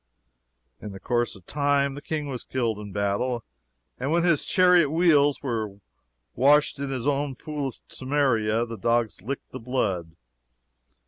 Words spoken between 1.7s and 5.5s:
the King was killed in battle, and when his chariot wheels